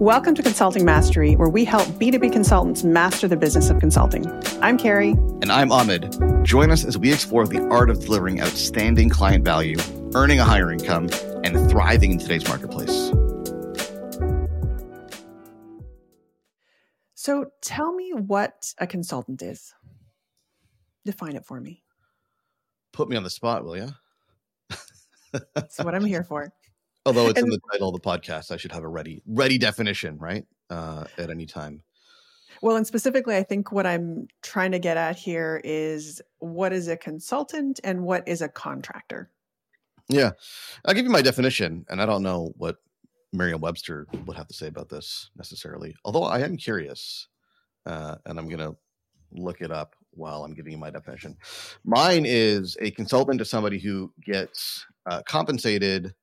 [0.00, 4.30] Welcome to Consulting Mastery, where we help B2B consultants master the business of consulting.
[4.60, 5.12] I'm Carrie.
[5.40, 6.44] And I'm Ahmed.
[6.44, 9.78] Join us as we explore the art of delivering outstanding client value,
[10.14, 11.08] earning a higher income,
[11.44, 13.10] and thriving in today's marketplace.
[17.14, 19.72] So tell me what a consultant is.
[21.06, 21.84] Define it for me.
[22.92, 23.88] Put me on the spot, will you?
[25.54, 26.52] That's what I'm here for.
[27.06, 29.58] Although it's and, in the title of the podcast, I should have a ready ready
[29.58, 30.44] definition, right?
[30.68, 31.82] Uh, at any time.
[32.62, 36.88] Well, and specifically, I think what I'm trying to get at here is what is
[36.88, 39.30] a consultant and what is a contractor?
[40.08, 40.32] Yeah.
[40.84, 42.76] I'll give you my definition, and I don't know what
[43.32, 47.28] Merriam Webster would have to say about this necessarily, although I am curious,
[47.84, 48.76] uh, and I'm going to
[49.32, 51.36] look it up while I'm giving you my definition.
[51.84, 56.14] Mine is a consultant to somebody who gets uh, compensated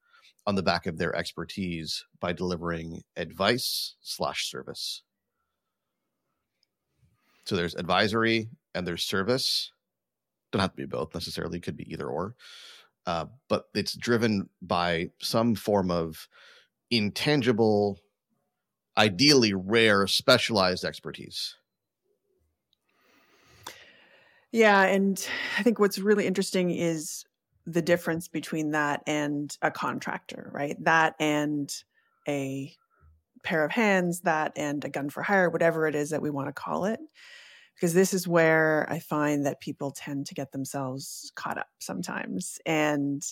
[0.46, 5.04] on the back of their expertise by delivering advice slash service.
[7.46, 9.72] So there's advisory and there's service.
[10.52, 12.36] Don't have to be both necessarily, could be either or.
[13.06, 16.28] Uh, but it's driven by some form of
[16.90, 18.00] intangible,
[18.98, 21.56] ideally rare, specialized expertise.
[24.52, 24.84] Yeah.
[24.84, 27.26] And I think what's really interesting is
[27.66, 30.76] the difference between that and a contractor, right?
[30.84, 31.74] That and
[32.28, 32.74] a
[33.44, 36.48] pair of hands, that and a gun for hire, whatever it is that we want
[36.48, 37.00] to call it.
[37.76, 42.60] Because this is where I find that people tend to get themselves caught up sometimes.
[42.66, 43.24] And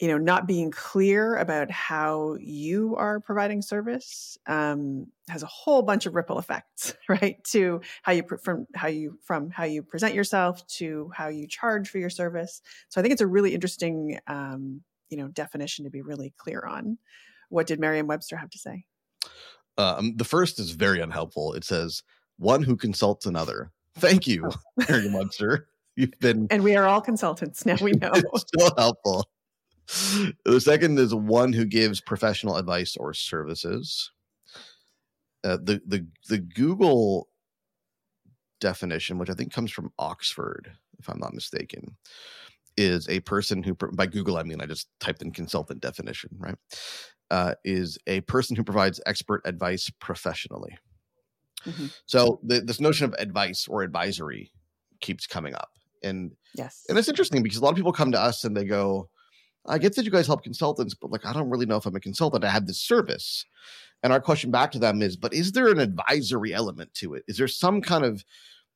[0.00, 5.82] you know not being clear about how you are providing service um, has a whole
[5.82, 10.14] bunch of ripple effects right to how you from how you from how you present
[10.14, 12.62] yourself to how you charge for your service.
[12.88, 16.62] So i think it's a really interesting um, you know definition to be really clear
[16.62, 16.98] on.
[17.50, 18.84] What did merriam-webster have to say?
[19.78, 21.54] Um, the first is very unhelpful.
[21.54, 22.02] It says
[22.36, 23.70] one who consults another.
[23.94, 24.56] Thank you oh.
[24.88, 25.68] merriam-webster.
[25.96, 28.12] You've been and we are all consultants now we know.
[28.56, 29.24] so helpful
[30.44, 34.10] the second is one who gives professional advice or services.
[35.44, 37.28] Uh, the the the Google
[38.60, 41.96] definition, which I think comes from Oxford, if I'm not mistaken,
[42.76, 46.56] is a person who by Google I mean I just typed in consultant definition, right?
[47.30, 50.78] Uh, is a person who provides expert advice professionally.
[51.66, 51.86] Mm-hmm.
[52.06, 54.52] So the, this notion of advice or advisory
[55.00, 55.70] keeps coming up,
[56.02, 58.64] and yes, and it's interesting because a lot of people come to us and they
[58.64, 59.08] go,
[59.68, 61.96] I get that you guys help consultants, but like I don't really know if I'm
[61.96, 62.44] a consultant.
[62.44, 63.44] I have this service.
[64.02, 67.24] And our question back to them is, but is there an advisory element to it?
[67.26, 68.24] Is there some kind of,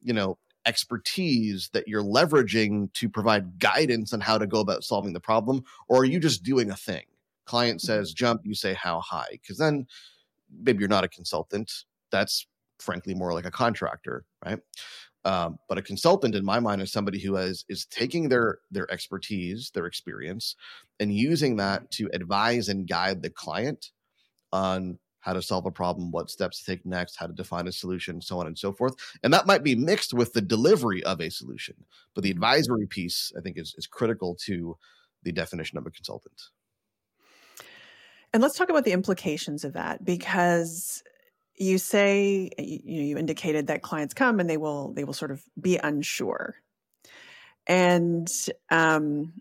[0.01, 5.13] you know, expertise that you're leveraging to provide guidance on how to go about solving
[5.13, 5.63] the problem?
[5.89, 7.05] Or are you just doing a thing?
[7.47, 7.87] Client mm-hmm.
[7.87, 9.29] says jump, you say how high.
[9.31, 9.87] Because then
[10.63, 11.73] maybe you're not a consultant.
[12.11, 12.47] That's
[12.79, 14.59] frankly more like a contractor, right?
[15.25, 18.91] Um, but a consultant, in my mind, is somebody who is is taking their their
[18.91, 20.57] expertise, their experience,
[20.99, 23.91] and using that to advise and guide the client
[24.53, 27.73] on how to solve a problem, what steps to take next, how to define a
[27.73, 28.95] solution, so on and so forth.
[29.23, 31.77] And that might be mixed with the delivery of a solution.
[32.15, 34.77] But the advisory piece, I think, is is critical to
[35.23, 36.41] the definition of a consultant.
[38.33, 41.03] And let's talk about the implications of that because
[41.57, 45.31] you say you know you indicated that clients come and they will they will sort
[45.31, 46.57] of be unsure.
[47.67, 48.31] And
[48.71, 49.35] um,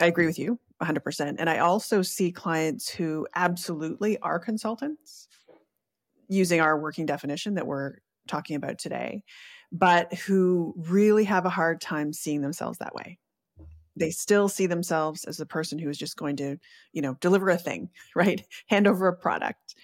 [0.00, 5.26] i agree with you 100% and i also see clients who absolutely are consultants
[6.28, 7.96] using our working definition that we're
[8.28, 9.24] talking about today
[9.72, 13.18] but who really have a hard time seeing themselves that way.
[13.96, 16.56] They still see themselves as the person who is just going to
[16.92, 18.44] you know deliver a thing right?
[18.68, 19.74] Hand over a product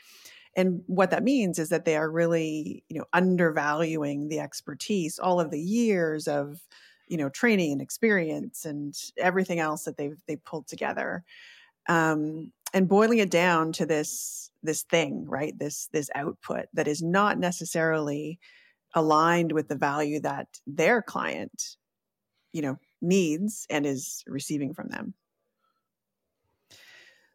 [0.57, 5.41] and what that means is that they are really you know undervaluing the expertise all
[5.41, 6.61] of the years of
[7.09, 11.25] you know training and experience and everything else that they've they pulled together.
[11.89, 15.57] Um, and boiling it down to this this thing right?
[15.59, 18.39] This this output that is not necessarily
[18.95, 21.77] aligned with the value that their client
[22.53, 25.15] you know needs and is receiving from them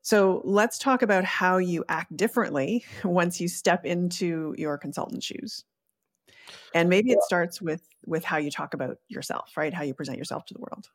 [0.09, 5.63] so let's talk about how you act differently once you step into your consultant shoes.
[6.73, 9.71] And maybe it starts with with how you talk about yourself, right?
[9.71, 10.87] How you present yourself to the world.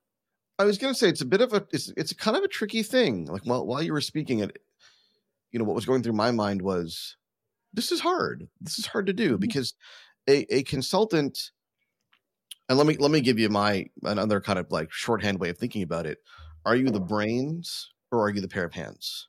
[0.59, 2.49] I was going to say it's a bit of a it's it's kind of a
[2.49, 3.27] tricky thing.
[3.27, 4.59] Like while while you were speaking it
[5.53, 7.17] you know what was going through my mind was
[7.73, 8.49] this is hard.
[8.61, 9.41] This is hard to do mm-hmm.
[9.41, 9.75] because
[10.29, 11.53] a a consultant
[12.69, 15.59] and let me let me give you my another kind of like shorthand way of
[15.59, 16.19] thinking about it.
[16.65, 19.29] Are you the brains or are you the pair of hands?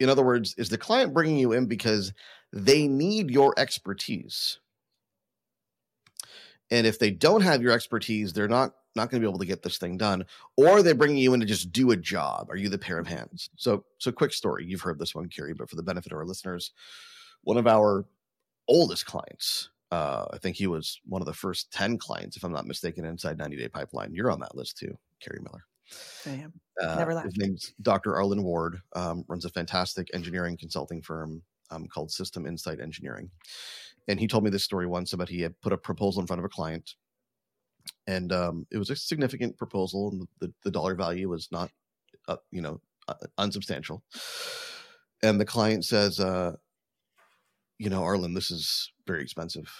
[0.00, 2.12] In other words, is the client bringing you in because
[2.52, 4.58] they need your expertise?
[6.70, 9.46] And if they don't have your expertise, they're not not going to be able to
[9.46, 10.24] get this thing done
[10.56, 13.06] or they're bringing you in to just do a job are you the pair of
[13.06, 16.18] hands so so quick story you've heard this one Kerry but for the benefit of
[16.18, 16.72] our listeners
[17.44, 18.06] one of our
[18.66, 22.52] oldest clients uh, I think he was one of the first 10 clients, if I'm
[22.52, 24.12] not mistaken, inside 90 Day Pipeline.
[24.12, 25.64] You're on that list too, Kerry Miller.
[26.26, 26.52] I am.
[26.82, 27.26] Uh, Never left.
[27.26, 28.14] His name's Dr.
[28.16, 33.30] Arlen Ward, um, runs a fantastic engineering consulting firm um, called System Insight Engineering.
[34.06, 36.40] And he told me this story once about he had put a proposal in front
[36.40, 36.94] of a client
[38.06, 41.70] and um, it was a significant proposal, and the, the dollar value was not,
[42.26, 44.02] uh, you know, uh, unsubstantial.
[45.22, 46.52] And the client says, uh,
[47.78, 49.70] "You know, Arlen, this is very expensive."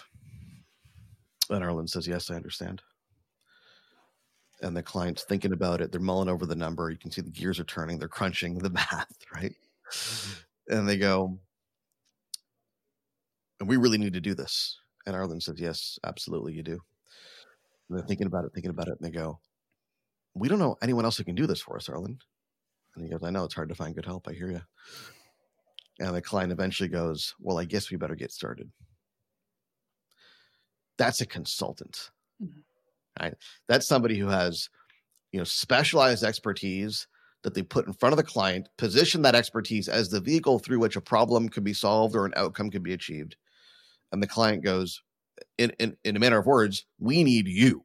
[1.51, 2.83] And Arlen says, "Yes, I understand."
[4.61, 5.93] And the client's thinking about it.
[5.93, 6.91] They're mulling over the number.
[6.91, 7.99] You can see the gears are turning.
[7.99, 9.55] They're crunching the math, right?
[9.91, 10.77] Mm-hmm.
[10.77, 11.39] And they go,
[13.61, 16.79] "And we really need to do this." And Arlen says, "Yes, absolutely, you do."
[17.89, 19.41] And they're thinking about it, thinking about it, and they go,
[20.35, 22.19] "We don't know anyone else who can do this for us, Arlen."
[22.95, 24.29] And he goes, "I know it's hard to find good help.
[24.29, 24.63] I hear you."
[26.01, 28.71] And the client eventually goes, "Well, I guess we better get started."
[30.99, 32.11] That's a consultant,
[32.43, 32.61] mm-hmm.
[33.21, 33.35] Right?
[33.69, 34.69] That's somebody who has,
[35.33, 37.07] you know, specialized expertise
[37.43, 40.79] that they put in front of the client, position that expertise as the vehicle through
[40.81, 43.37] which a problem could be solved or an outcome could be achieved.
[44.13, 45.01] And the client goes,
[45.57, 47.85] in, in, in a manner of words, we need you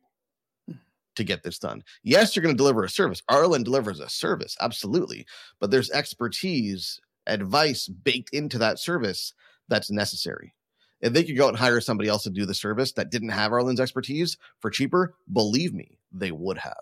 [0.67, 0.77] hmm.
[1.15, 1.83] to get this done.
[2.03, 3.21] Yes, you're going to deliver a service.
[3.29, 5.25] Arlen delivers a service, absolutely.
[5.59, 9.33] But there's expertise, advice baked into that service
[9.67, 10.53] that's necessary.
[11.03, 13.29] If they could go out and hire somebody else to do the service that didn't
[13.29, 16.73] have Arlen's expertise for cheaper, believe me, they would have.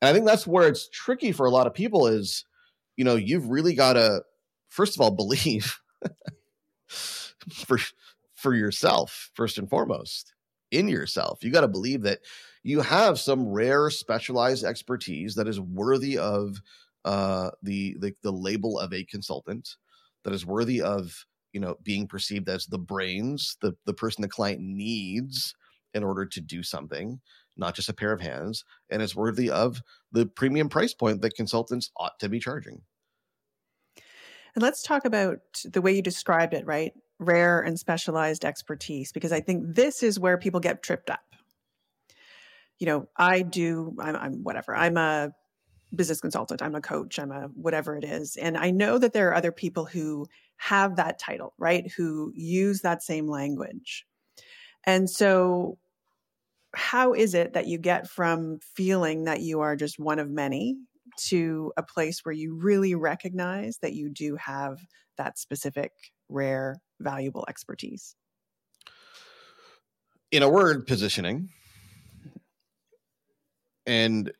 [0.00, 2.44] And I think that's where it's tricky for a lot of people is,
[2.96, 4.22] you know, you've really got to,
[4.68, 5.80] first of all, believe
[6.88, 7.78] for
[8.34, 10.34] for yourself first and foremost
[10.70, 12.20] in yourself you got to believe that
[12.62, 16.60] you have some rare specialized expertise that is worthy of
[17.04, 19.76] uh, the, the the label of a consultant
[20.24, 24.28] that is worthy of you know being perceived as the brains the the person the
[24.28, 25.54] client needs
[25.94, 27.20] in order to do something
[27.56, 29.80] not just a pair of hands and it's worthy of
[30.12, 32.82] the premium price point that consultants ought to be charging
[34.54, 39.32] and let's talk about the way you described it right rare and specialized expertise because
[39.32, 41.20] I think this is where people get tripped up.
[42.78, 45.32] You know, I do, I'm, I'm, whatever, I'm a
[45.94, 48.36] business consultant, I'm a coach, I'm a whatever it is.
[48.36, 50.26] And I know that there are other people who
[50.56, 51.90] have that title, right?
[51.96, 54.06] Who use that same language.
[54.84, 55.78] And so,
[56.74, 60.76] how is it that you get from feeling that you are just one of many
[61.26, 64.78] to a place where you really recognize that you do have
[65.16, 65.92] that specific
[66.28, 68.16] rare valuable expertise?
[70.32, 71.48] In a word, positioning.
[72.26, 72.38] Mm-hmm.
[73.86, 74.32] And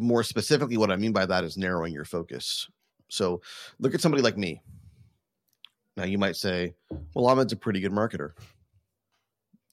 [0.00, 2.68] more specifically, what I mean by that is narrowing your focus.
[3.08, 3.40] So
[3.78, 4.62] look at somebody like me.
[5.96, 6.74] Now you might say,
[7.14, 8.32] well, Ahmed's a pretty good marketer.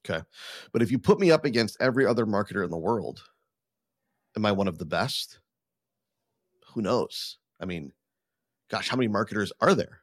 [0.05, 0.23] Okay.
[0.71, 3.23] But if you put me up against every other marketer in the world,
[4.35, 5.39] am I one of the best?
[6.73, 7.37] Who knows?
[7.59, 7.91] I mean,
[8.69, 10.01] gosh, how many marketers are there?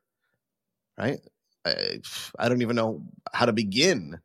[0.99, 1.21] right?
[1.65, 2.01] I,
[2.39, 3.03] I don't even know
[3.33, 4.21] how to begin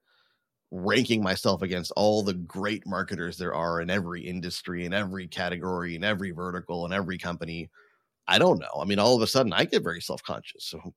[0.71, 5.95] ranking myself against all the great marketers there are in every industry, in every category,
[5.95, 7.69] in every vertical, in every company.
[8.27, 8.79] I don't know.
[8.79, 10.65] I mean, all of a sudden I get very self conscious.
[10.65, 10.79] So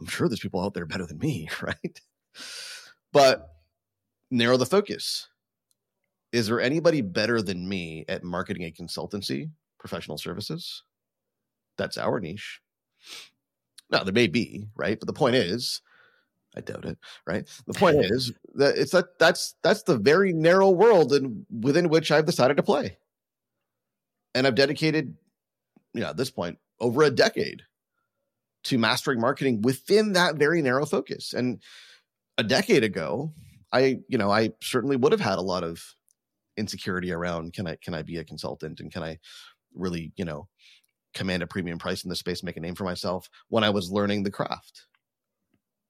[0.00, 2.00] I'm sure there's people out there better than me, right?
[3.12, 3.48] But
[4.30, 5.28] narrow the focus.
[6.32, 10.82] Is there anybody better than me at marketing a consultancy, professional services?
[11.76, 12.60] That's our niche.
[13.90, 14.98] Now there may be, right?
[14.98, 15.82] But the point is,
[16.56, 17.48] I doubt it, right?
[17.66, 22.10] The point is that it's that that's that's the very narrow world and within which
[22.10, 22.98] I've decided to play.
[24.34, 25.14] And I've dedicated,
[25.92, 27.62] you know, at this point, over a decade
[28.64, 31.32] to mastering marketing within that very narrow focus.
[31.32, 31.60] And
[32.38, 33.32] a decade ago,
[33.72, 35.82] I, you know, I certainly would have had a lot of
[36.56, 39.18] insecurity around can I can I be a consultant and can I
[39.74, 40.48] really, you know,
[41.14, 43.90] command a premium price in this space, make a name for myself when I was
[43.90, 44.86] learning the craft.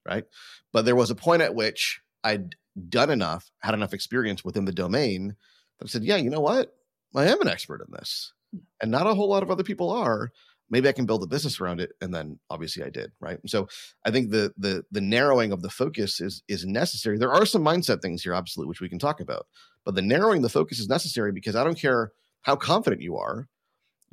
[0.05, 0.25] Right.
[0.71, 2.55] But there was a point at which I'd
[2.89, 5.35] done enough, had enough experience within the domain
[5.79, 6.75] that I said, yeah, you know what?
[7.15, 8.33] I am an expert in this.
[8.81, 10.31] And not a whole lot of other people are.
[10.69, 11.91] Maybe I can build a business around it.
[12.01, 13.11] And then obviously I did.
[13.19, 13.39] Right.
[13.45, 13.67] So
[14.05, 17.17] I think the the the narrowing of the focus is is necessary.
[17.17, 19.47] There are some mindset things here, absolutely, which we can talk about.
[19.85, 23.47] But the narrowing the focus is necessary because I don't care how confident you are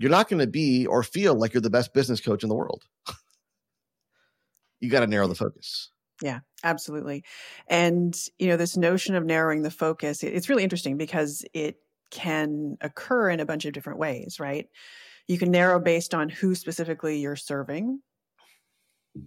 [0.00, 2.54] you're not going to be or feel like you're the best business coach in the
[2.54, 2.84] world.
[4.80, 5.90] you got to narrow the focus.
[6.22, 7.24] Yeah, absolutely.
[7.66, 11.76] And, you know, this notion of narrowing the focus, it's really interesting because it
[12.10, 14.66] can occur in a bunch of different ways, right?
[15.28, 18.00] You can narrow based on who specifically you're serving.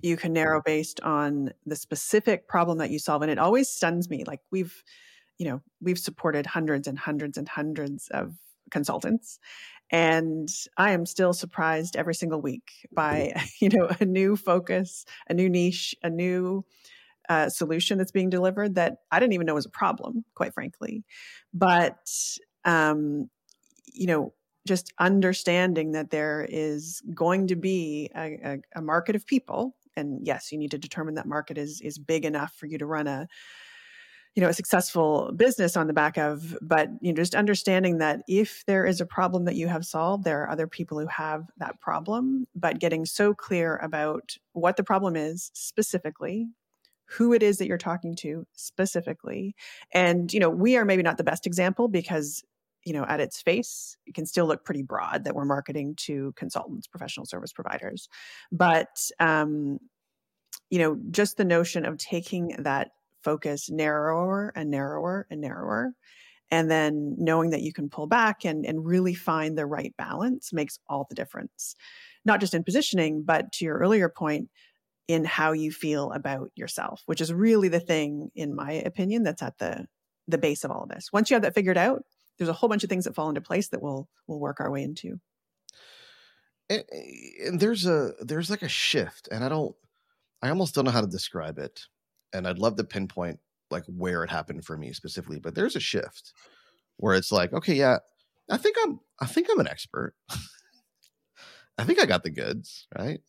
[0.01, 0.71] You can narrow mm-hmm.
[0.71, 3.21] based on the specific problem that you solve.
[3.21, 4.23] And it always stuns me.
[4.25, 4.83] Like we've,
[5.37, 8.35] you know, we've supported hundreds and hundreds and hundreds of
[8.69, 9.39] consultants.
[9.93, 13.31] And I am still surprised every single week by,
[13.61, 16.65] you know, a new focus, a new niche, a new
[17.29, 21.05] uh, solution that's being delivered that I didn't even know was a problem, quite frankly.
[21.53, 22.09] But,
[22.65, 23.29] um,
[23.85, 24.33] you know,
[24.67, 30.25] just understanding that there is going to be a, a, a market of people, and
[30.25, 33.05] yes, you need to determine that market is is big enough for you to run
[33.05, 33.27] a
[34.35, 38.21] you know a successful business on the back of but you know just understanding that
[38.27, 41.49] if there is a problem that you have solved there are other people who have
[41.57, 46.47] that problem but getting so clear about what the problem is specifically
[47.05, 49.55] who it is that you're talking to specifically
[49.93, 52.43] and you know we are maybe not the best example because
[52.85, 56.33] you know at its face it can still look pretty broad that we're marketing to
[56.35, 58.09] consultants professional service providers.
[58.51, 59.79] But um
[60.69, 62.91] you know just the notion of taking that
[63.23, 65.93] focus narrower and narrower and narrower
[66.51, 70.53] and then knowing that you can pull back and, and really find the right balance
[70.53, 71.75] makes all the difference
[72.25, 74.49] not just in positioning but to your earlier point
[75.07, 79.41] in how you feel about yourself which is really the thing in my opinion that's
[79.41, 79.85] at the
[80.27, 81.11] the base of all of this.
[81.11, 82.03] Once you have that figured out
[82.37, 84.71] there's a whole bunch of things that fall into place that we'll we'll work our
[84.71, 85.19] way into.
[86.69, 86.83] And,
[87.45, 89.75] and there's a there's like a shift and i don't
[90.41, 91.87] i almost don't know how to describe it
[92.33, 93.39] and I'd love to pinpoint
[93.71, 96.33] like where it happened for me specifically, but there's a shift
[96.97, 97.99] where it's like, okay, yeah,
[98.49, 100.15] I think I'm I think I'm an expert.
[101.77, 103.21] I think I got the goods, right?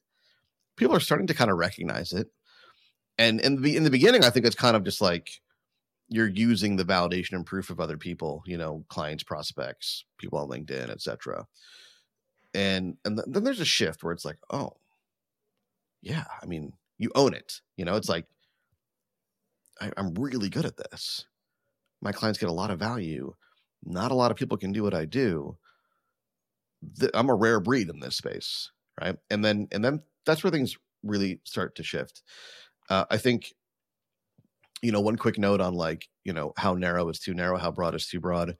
[0.77, 2.29] People are starting to kind of recognize it.
[3.17, 5.31] And in the in the beginning, I think it's kind of just like
[6.09, 10.49] you're using the validation and proof of other people, you know, clients, prospects, people on
[10.49, 11.47] LinkedIn, etc.
[12.53, 14.73] And and th- then there's a shift where it's like, oh,
[16.03, 17.61] yeah, I mean, you own it.
[17.77, 18.27] You know, it's like
[19.81, 21.27] I, I'm really good at this.
[22.03, 23.35] My clients get a lot of value.
[23.85, 25.57] Not a lot of people can do what I do.
[27.15, 29.17] I'm a rare breed in this space, right?
[29.31, 32.23] And then and then that's where things really start to shift.
[32.91, 33.55] Uh, I think,
[34.83, 37.71] you know, one quick note on like, you know, how narrow is too narrow, how
[37.71, 38.57] broad is too broad.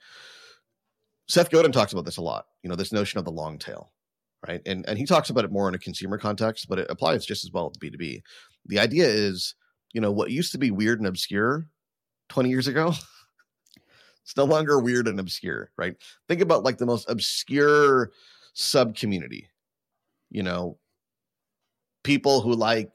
[1.29, 2.47] Seth Godin talks about this a lot.
[2.63, 3.93] You know, this notion of the long tail,
[4.47, 4.63] right?
[4.67, 7.45] And and he talks about it more in a consumer context, but it applies just
[7.45, 8.23] as well to B two B.
[8.67, 9.55] The idea is
[9.95, 11.67] you know, what used to be weird and obscure
[12.29, 12.93] 20 years ago,
[14.23, 15.97] it's no longer weird and obscure, right?
[16.29, 18.11] Think about like the most obscure
[18.53, 19.49] sub community,
[20.31, 20.79] you know,
[22.03, 22.91] people who like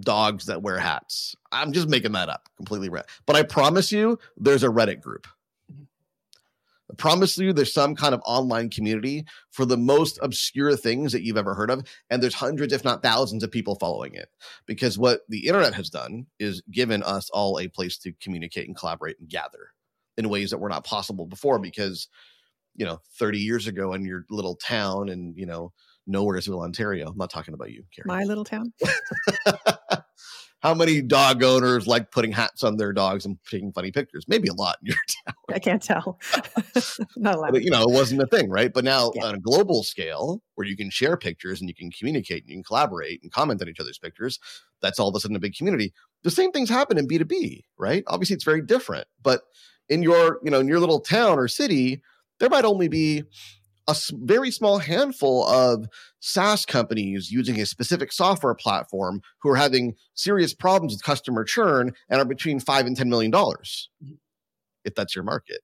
[0.00, 1.36] dogs that wear hats.
[1.52, 2.88] I'm just making that up completely.
[2.88, 5.26] But I promise you, there's a Reddit group
[6.96, 11.36] promise you there's some kind of online community for the most obscure things that you've
[11.36, 11.86] ever heard of.
[12.10, 14.28] And there's hundreds, if not thousands, of people following it.
[14.66, 18.76] Because what the internet has done is given us all a place to communicate and
[18.76, 19.70] collaborate and gather
[20.16, 21.58] in ways that were not possible before.
[21.58, 22.08] Because,
[22.74, 25.72] you know, 30 years ago in your little town and, you know,
[26.08, 28.06] Nowheresville, Ontario, I'm not talking about you, Carrie.
[28.06, 28.72] My little town.
[30.66, 34.24] how many dog owners like putting hats on their dogs and taking funny pictures?
[34.26, 35.34] Maybe a lot in your town.
[35.54, 36.18] I can't tell.
[37.16, 37.52] Not allowed.
[37.52, 38.72] But, you know, it wasn't a thing, right?
[38.72, 39.26] But now yeah.
[39.26, 42.56] on a global scale where you can share pictures and you can communicate and you
[42.56, 44.40] can collaborate and comment on each other's pictures,
[44.82, 45.92] that's all of a sudden a big community.
[46.24, 48.02] The same things happen in B2B, right?
[48.08, 49.42] Obviously it's very different, but
[49.88, 52.02] in your, you know, in your little town or city,
[52.40, 53.22] there might only be
[53.88, 55.86] a very small handful of
[56.20, 61.92] SaaS companies using a specific software platform who are having serious problems with customer churn
[62.08, 64.14] and are between five and ten million dollars, mm-hmm.
[64.84, 65.60] if that's your market.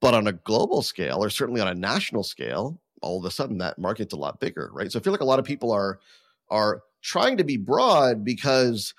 [0.00, 3.58] But on a global scale, or certainly on a national scale, all of a sudden
[3.58, 4.90] that market's a lot bigger, right?
[4.90, 6.00] So I feel like a lot of people are
[6.50, 8.94] are trying to be broad because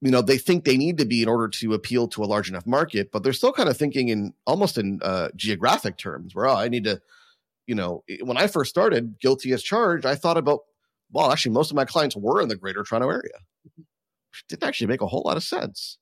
[0.00, 2.48] you know they think they need to be in order to appeal to a large
[2.48, 6.48] enough market but they're still kind of thinking in almost in uh, geographic terms where
[6.48, 7.00] oh, i need to
[7.66, 10.60] you know when i first started guilty as charged i thought about
[11.12, 13.38] well actually most of my clients were in the greater toronto area
[14.30, 15.98] which didn't actually make a whole lot of sense.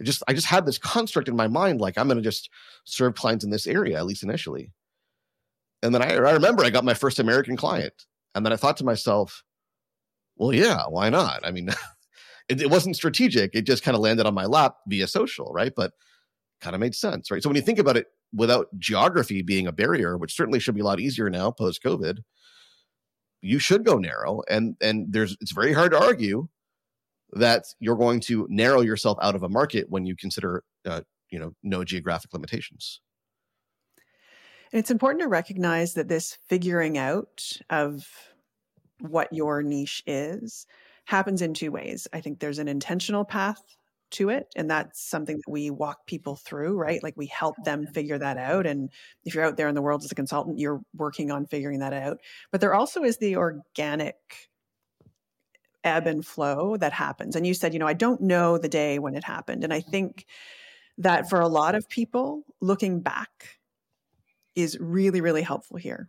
[0.00, 2.50] I just i just had this construct in my mind like i'm going to just
[2.84, 4.70] serve clients in this area at least initially.
[5.82, 7.94] And then I, I remember i got my first american client
[8.34, 9.42] and then i thought to myself
[10.36, 11.40] well yeah why not?
[11.44, 11.70] I mean
[12.48, 13.54] it, it wasn't strategic.
[13.54, 15.72] It just kind of landed on my lap via social, right?
[15.74, 15.92] But
[16.60, 17.42] kind of made sense, right?
[17.42, 20.80] So when you think about it without geography being a barrier, which certainly should be
[20.80, 22.18] a lot easier now post COVID,
[23.42, 24.42] you should go narrow.
[24.48, 26.48] And and there's it's very hard to argue
[27.32, 31.38] that you're going to narrow yourself out of a market when you consider uh, you
[31.38, 33.00] know no geographic limitations.
[34.72, 38.06] And it's important to recognize that this figuring out of
[39.00, 40.66] what your niche is
[41.06, 42.06] happens in two ways.
[42.12, 43.62] I think there's an intentional path
[44.08, 47.02] to it and that's something that we walk people through right?
[47.02, 48.90] Like we help them figure that out and
[49.24, 51.92] if you're out there in the world as a consultant you're working on figuring that
[51.92, 52.18] out.
[52.52, 54.14] But there also is the organic
[55.82, 57.34] ebb and flow that happens.
[57.34, 59.64] And you said you know i don't know the day when it happened.
[59.64, 59.90] And i mm-hmm.
[59.90, 60.26] think
[60.98, 63.58] that for a lot of people looking back
[64.54, 66.08] is really really helpful here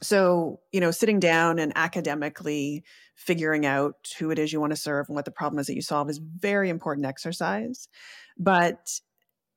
[0.00, 4.76] so you know sitting down and academically figuring out who it is you want to
[4.76, 7.88] serve and what the problem is that you solve is very important exercise
[8.38, 9.00] but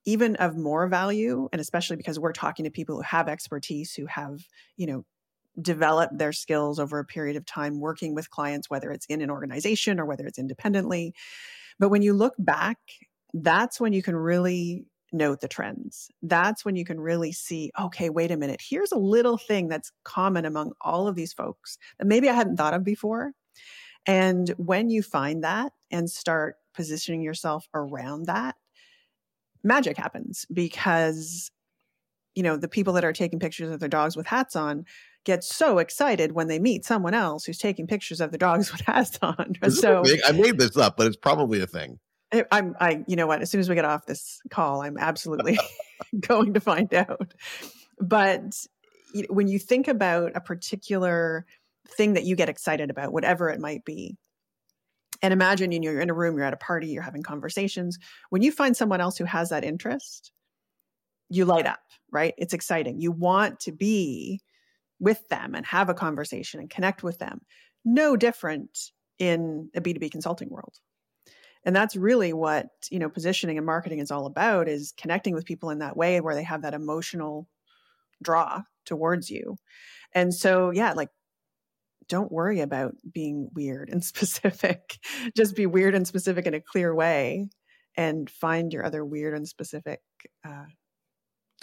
[0.05, 4.05] even of more value and especially because we're talking to people who have expertise who
[4.07, 4.41] have
[4.77, 5.05] you know
[5.61, 9.29] developed their skills over a period of time working with clients whether it's in an
[9.29, 11.13] organization or whether it's independently.
[11.77, 12.77] But when you look back
[13.33, 16.09] that's when you can really note the trends.
[16.21, 19.91] That's when you can really see, okay, wait a minute, here's a little thing that's
[20.03, 23.33] common among all of these folks that maybe I hadn't thought of before.
[24.05, 28.55] And when you find that and start positioning yourself around that,
[29.63, 31.51] magic happens because
[32.33, 34.85] you know the people that are taking pictures of their dogs with hats on
[35.23, 38.81] get so excited when they meet someone else who's taking pictures of the dogs with
[38.81, 39.53] hats on.
[39.69, 41.99] so I made this up, but it's probably a thing.
[42.51, 43.41] I'm, I, you know what?
[43.41, 45.59] As soon as we get off this call, I'm absolutely
[46.19, 47.33] going to find out.
[47.99, 48.55] But
[49.29, 51.45] when you think about a particular
[51.87, 54.17] thing that you get excited about, whatever it might be,
[55.21, 57.99] and imagine you know, you're in a room, you're at a party, you're having conversations.
[58.29, 60.31] When you find someone else who has that interest,
[61.29, 62.33] you light up, right?
[62.37, 62.99] It's exciting.
[62.99, 64.41] You want to be
[64.99, 67.41] with them and have a conversation and connect with them.
[67.85, 70.73] No different in a B2B consulting world
[71.63, 75.45] and that's really what you know positioning and marketing is all about is connecting with
[75.45, 77.47] people in that way where they have that emotional
[78.21, 79.57] draw towards you.
[80.13, 81.09] And so yeah like
[82.07, 84.97] don't worry about being weird and specific.
[85.35, 87.47] Just be weird and specific in a clear way
[87.95, 90.01] and find your other weird and specific
[90.45, 90.65] uh,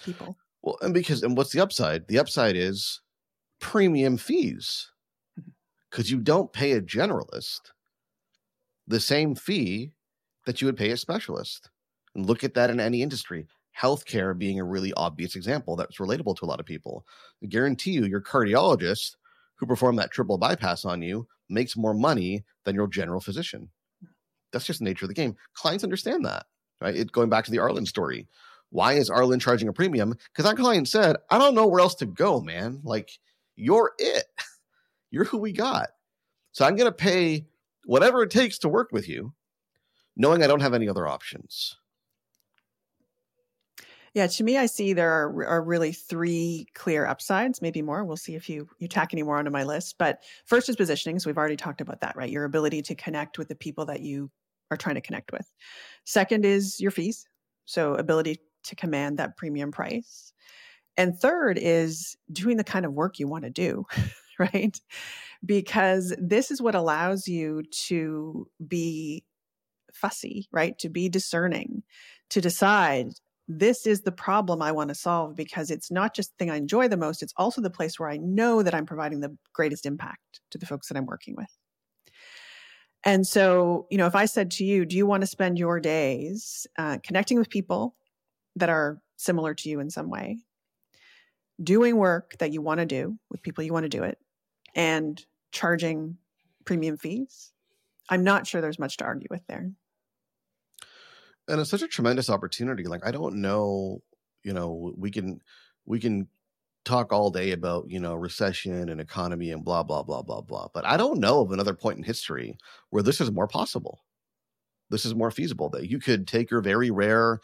[0.02, 0.36] people.
[0.62, 2.06] Well and because and what's the upside?
[2.08, 3.00] The upside is
[3.60, 4.90] premium fees.
[5.90, 6.16] Because mm-hmm.
[6.16, 7.60] you don't pay a generalist
[8.88, 9.92] the same fee
[10.46, 11.70] that you would pay a specialist.
[12.14, 13.46] And look at that in any industry.
[13.78, 17.06] Healthcare being a really obvious example that's relatable to a lot of people.
[17.42, 19.14] I guarantee you, your cardiologist
[19.56, 23.68] who performed that triple bypass on you makes more money than your general physician.
[24.52, 25.36] That's just the nature of the game.
[25.54, 26.46] Clients understand that,
[26.80, 26.96] right?
[26.96, 28.26] It, going back to the Arlen story.
[28.70, 30.10] Why is Arlen charging a premium?
[30.10, 32.80] Because that client said, I don't know where else to go, man.
[32.82, 33.10] Like,
[33.56, 34.24] you're it.
[35.10, 35.88] You're who we got.
[36.52, 37.46] So I'm going to pay
[37.88, 39.32] whatever it takes to work with you,
[40.14, 41.74] knowing I don't have any other options.
[44.12, 48.04] Yeah, to me, I see there are, are really three clear upsides, maybe more.
[48.04, 49.96] We'll see if you you tack any more onto my list.
[49.98, 51.18] But first is positioning.
[51.18, 52.30] So we've already talked about that, right?
[52.30, 54.30] Your ability to connect with the people that you
[54.70, 55.50] are trying to connect with.
[56.04, 57.26] Second is your fees.
[57.64, 60.34] So ability to command that premium price.
[60.98, 63.86] And third is doing the kind of work you want to do,
[64.52, 64.78] right?
[65.44, 69.24] because this is what allows you to be
[69.92, 70.78] fussy, right?
[70.78, 71.82] To be discerning,
[72.30, 73.12] to decide
[73.46, 76.56] this is the problem I want to solve because it's not just the thing I
[76.56, 79.86] enjoy the most, it's also the place where I know that I'm providing the greatest
[79.86, 81.48] impact to the folks that I'm working with.
[83.04, 85.80] And so, you know, if I said to you, do you want to spend your
[85.80, 87.94] days uh, connecting with people
[88.56, 90.38] that are similar to you in some way,
[91.62, 94.18] doing work that you want to do with people you want to do it,
[94.78, 96.16] and charging
[96.64, 97.52] premium fees,
[98.08, 99.70] I'm not sure there's much to argue with there.
[101.48, 102.84] And it's such a tremendous opportunity.
[102.84, 104.02] Like I don't know,
[104.44, 105.40] you know, we can
[105.84, 106.28] we can
[106.84, 110.68] talk all day about, you know, recession and economy and blah blah blah blah blah,
[110.72, 112.56] but I don't know of another point in history
[112.90, 114.00] where this is more possible
[114.90, 117.40] this is more feasible that you could take your very rare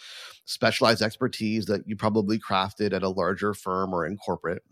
[0.47, 4.62] specialized expertise that you probably crafted at a larger firm or in corporate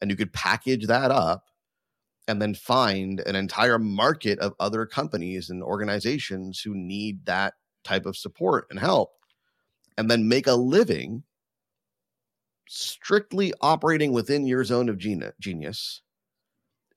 [0.00, 1.44] and you could package that up
[2.28, 8.06] and then find an entire market of other companies and organizations who need that type
[8.06, 9.12] of support and help
[9.96, 11.24] and then make a living
[12.68, 16.02] strictly operating within your zone of genius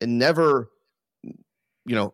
[0.01, 0.69] and never
[1.23, 2.13] you know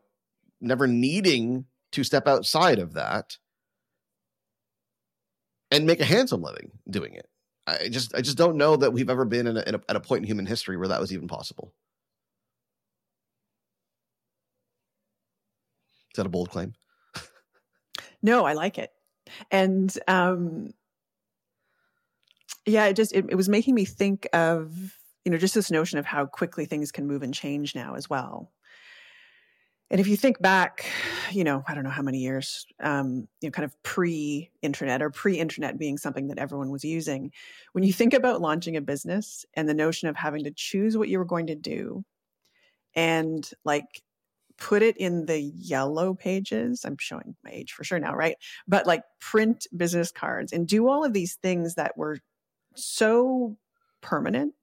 [0.62, 3.38] never needing to step outside of that
[5.72, 7.28] and make a handsome living doing it
[7.68, 10.22] I just I just don't know that we've ever been a, a, at a point
[10.22, 11.74] in human history where that was even possible.
[16.18, 16.74] That a bold claim?
[18.22, 18.92] no, I like it,
[19.50, 20.74] and um,
[22.66, 26.00] yeah, it just it, it was making me think of you know just this notion
[26.00, 28.52] of how quickly things can move and change now as well
[29.90, 30.86] and if you think back,
[31.32, 35.02] you know, I don't know how many years, um, you know, kind of pre internet
[35.02, 37.32] or pre internet being something that everyone was using,
[37.72, 41.08] when you think about launching a business and the notion of having to choose what
[41.08, 42.04] you were going to do
[42.96, 44.02] and like
[44.58, 48.36] put it in the yellow pages, I'm showing my age for sure now, right?
[48.68, 52.20] But like print business cards and do all of these things that were
[52.76, 53.58] so
[54.02, 54.56] permanent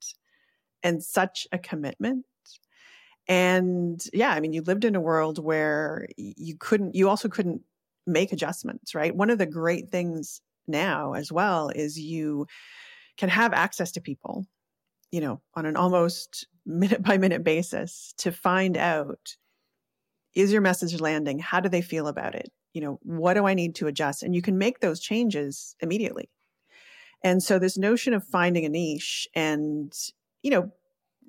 [0.82, 2.24] and such a commitment
[3.26, 7.62] and yeah i mean you lived in a world where you couldn't you also couldn't
[8.06, 12.46] make adjustments right one of the great things now as well is you
[13.16, 14.44] can have access to people
[15.10, 19.36] you know on an almost minute by minute basis to find out
[20.34, 21.38] is your message landing?
[21.38, 22.50] How do they feel about it?
[22.72, 24.22] You know what do i need to adjust?
[24.22, 26.28] And you can make those changes immediately.
[27.22, 29.92] And so this notion of finding a niche and
[30.42, 30.70] you know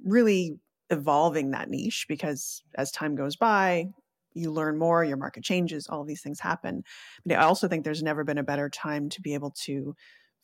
[0.04, 3.88] really evolving that niche because as time goes by,
[4.34, 6.84] you learn more, your market changes, all these things happen.
[7.26, 9.96] But I also think there's never been a better time to be able to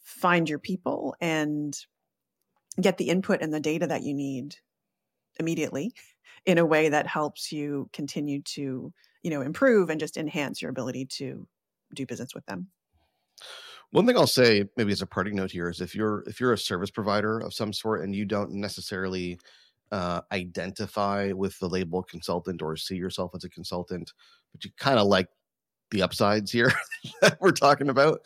[0.04, 1.78] find your people and
[2.80, 4.56] get the input and the data that you need
[5.40, 5.94] immediately
[6.46, 8.92] in a way that helps you continue to,
[9.24, 11.48] you know, improve and just enhance your ability to
[11.94, 12.68] do business with them.
[13.92, 16.54] One thing I'll say, maybe as a parting note here, is if you're if you're
[16.54, 19.38] a service provider of some sort and you don't necessarily
[19.92, 24.14] uh, identify with the label consultant or see yourself as a consultant,
[24.54, 25.28] but you kind of like
[25.92, 26.72] the upsides here
[27.22, 28.22] that we're talking about.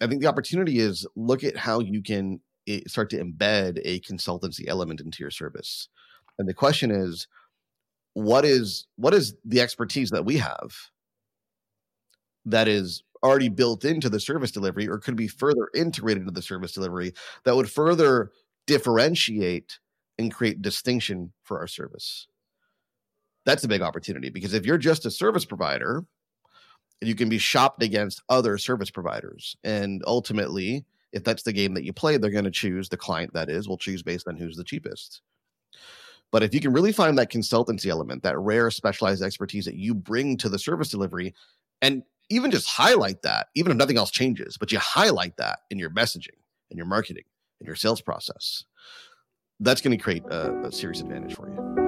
[0.00, 4.00] I think the opportunity is look at how you can eh, start to embed a
[4.00, 5.88] consultancy element into your service.
[6.38, 7.26] And the question is,
[8.14, 10.74] what is what is the expertise that we have
[12.44, 16.42] that is already built into the service delivery or could be further integrated into the
[16.42, 17.12] service delivery
[17.44, 18.30] that would further
[18.66, 19.78] differentiate
[20.18, 22.26] and create distinction for our service.
[23.44, 26.04] That's a big opportunity because if you're just a service provider,
[27.00, 29.56] you can be shopped against other service providers.
[29.64, 33.32] And ultimately, if that's the game that you play, they're going to choose the client
[33.34, 35.22] that is, will choose based on who's the cheapest.
[36.30, 39.94] But if you can really find that consultancy element, that rare specialized expertise that you
[39.94, 41.34] bring to the service delivery,
[41.80, 45.78] and even just highlight that, even if nothing else changes, but you highlight that in
[45.78, 46.36] your messaging,
[46.70, 47.24] in your marketing,
[47.60, 48.64] in your sales process,
[49.60, 51.87] that's going to create a, a serious advantage for you.